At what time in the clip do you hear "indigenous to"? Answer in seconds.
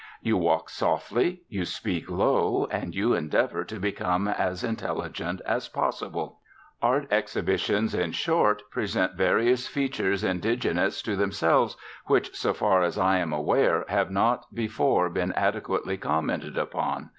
10.23-11.15